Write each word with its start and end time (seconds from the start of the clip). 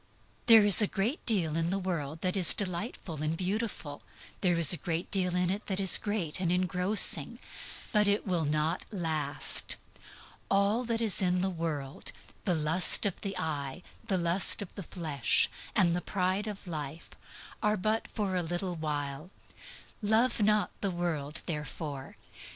There 0.47 0.65
is 0.65 0.81
a 0.81 0.87
great 0.87 1.23
deal 1.27 1.55
in 1.55 1.69
the 1.69 1.77
world 1.77 2.21
that 2.21 2.35
is 2.35 2.55
delightful 2.55 3.21
and 3.21 3.37
beautiful; 3.37 4.01
there 4.41 4.57
is 4.57 4.73
a 4.73 4.77
great 4.77 5.11
deal 5.11 5.35
in 5.35 5.51
it 5.51 5.67
that 5.67 5.79
is 5.79 5.99
great 5.99 6.39
and 6.39 6.51
engrossing; 6.51 7.37
but 7.91 8.07
IT 8.07 8.25
WILL 8.25 8.45
NOT 8.45 8.83
LAST. 8.89 9.75
All 10.49 10.85
that 10.85 11.01
is 11.01 11.21
in 11.21 11.41
the 11.41 11.51
world, 11.51 12.13
the 12.45 12.55
lust 12.55 13.05
of 13.05 13.21
the 13.21 13.37
eye, 13.37 13.83
the 14.07 14.17
lust 14.17 14.63
of 14.63 14.73
the 14.73 14.81
flesh, 14.81 15.47
and 15.75 15.95
the 15.95 16.01
pride 16.01 16.47
of 16.47 16.65
life, 16.65 17.11
are 17.61 17.77
but 17.77 18.07
for 18.07 18.35
a 18.35 18.41
little 18.41 18.73
while. 18.73 19.29
Love 20.01 20.41
not 20.41 20.71
the 20.81 20.89
world 20.89 21.43
therefore. 21.45 22.17